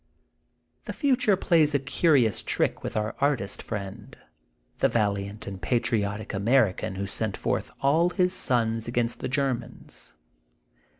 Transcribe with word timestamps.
The 0.85 0.93
future 0.93 1.35
plays 1.37 1.75
a 1.75 1.77
curious 1.79 2.41
trick 2.41 2.81
with 2.81 2.97
our 2.97 3.15
artist 3.19 3.61
friend, 3.61 4.17
the 4.79 4.87
valiant 4.89 5.45
and 5.45 5.61
patriotic 5.61 6.29
Ameri 6.29 6.75
can 6.75 6.95
who 6.95 7.05
sent 7.05 7.37
forth 7.37 7.69
all 7.81 8.09
his 8.09 8.33
sons 8.33 8.87
against 8.87 9.19
the 9.19 9.29
Germans. 9.29 10.15